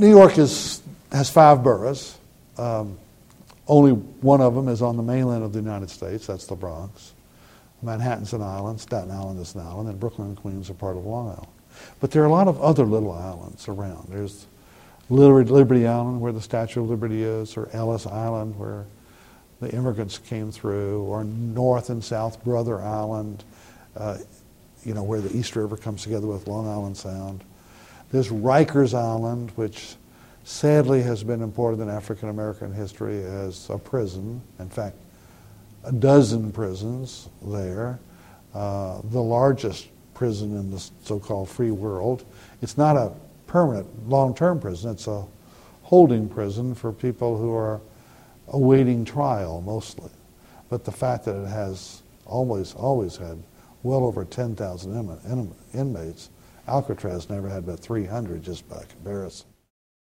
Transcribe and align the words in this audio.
New 0.00 0.08
York 0.08 0.38
is, 0.38 0.80
has 1.12 1.28
five 1.28 1.62
boroughs. 1.62 2.16
Um, 2.56 2.98
only 3.68 3.92
one 3.92 4.40
of 4.40 4.54
them 4.54 4.68
is 4.68 4.80
on 4.80 4.96
the 4.96 5.02
mainland 5.02 5.44
of 5.44 5.52
the 5.52 5.58
United 5.58 5.90
States, 5.90 6.26
that's 6.26 6.46
the 6.46 6.54
Bronx. 6.54 7.12
Manhattan's 7.82 8.32
an 8.32 8.40
island, 8.40 8.80
Staten 8.80 9.10
Island 9.10 9.38
is 9.40 9.54
an 9.54 9.60
island, 9.60 9.90
and 9.90 10.00
Brooklyn 10.00 10.28
and 10.28 10.36
Queens 10.38 10.70
are 10.70 10.74
part 10.74 10.96
of 10.96 11.04
Long 11.04 11.28
Island. 11.28 11.48
But 12.00 12.12
there 12.12 12.22
are 12.22 12.26
a 12.26 12.32
lot 12.32 12.48
of 12.48 12.58
other 12.62 12.84
little 12.84 13.12
islands 13.12 13.68
around. 13.68 14.08
There's 14.08 14.46
Liberty 15.10 15.86
Island, 15.86 16.22
where 16.22 16.32
the 16.32 16.40
Statue 16.40 16.82
of 16.82 16.88
Liberty 16.88 17.22
is, 17.22 17.58
or 17.58 17.68
Ellis 17.74 18.06
Island, 18.06 18.58
where 18.58 18.86
the 19.60 19.70
immigrants 19.70 20.16
came 20.16 20.50
through, 20.50 21.02
or 21.02 21.24
North 21.24 21.90
and 21.90 22.02
South 22.02 22.42
Brother 22.42 22.80
Island, 22.80 23.44
uh, 23.98 24.16
you 24.82 24.94
know, 24.94 25.02
where 25.02 25.20
the 25.20 25.36
East 25.36 25.56
River 25.56 25.76
comes 25.76 26.04
together 26.04 26.26
with 26.26 26.48
Long 26.48 26.66
Island 26.66 26.96
Sound. 26.96 27.44
There's 28.10 28.28
Rikers 28.28 28.92
Island, 28.92 29.52
which 29.54 29.94
sadly 30.44 31.02
has 31.02 31.22
been 31.22 31.42
important 31.42 31.82
in 31.82 31.88
African 31.88 32.28
American 32.28 32.72
history 32.72 33.22
as 33.22 33.70
a 33.70 33.78
prison. 33.78 34.42
In 34.58 34.68
fact, 34.68 34.96
a 35.84 35.92
dozen 35.92 36.50
prisons 36.52 37.28
there. 37.42 38.00
Uh, 38.52 39.00
the 39.04 39.22
largest 39.22 39.88
prison 40.14 40.56
in 40.56 40.70
the 40.70 40.90
so-called 41.04 41.48
free 41.48 41.70
world. 41.70 42.24
It's 42.62 42.76
not 42.76 42.96
a 42.96 43.12
permanent, 43.46 43.86
long-term 44.08 44.60
prison. 44.60 44.90
It's 44.90 45.06
a 45.06 45.24
holding 45.82 46.28
prison 46.28 46.74
for 46.74 46.92
people 46.92 47.38
who 47.38 47.54
are 47.54 47.80
awaiting 48.48 49.04
trial 49.04 49.60
mostly. 49.60 50.10
But 50.68 50.84
the 50.84 50.92
fact 50.92 51.24
that 51.24 51.40
it 51.40 51.48
has 51.48 52.02
always, 52.26 52.74
always 52.74 53.16
had 53.16 53.42
well 53.82 54.04
over 54.04 54.24
10,000 54.24 55.54
inmates, 55.72 56.28
Alcatraz 56.70 57.28
never 57.28 57.48
had 57.48 57.66
but 57.66 57.80
300 57.80 58.42
just 58.42 58.68
by 58.68 58.84
comparison. 58.88 59.48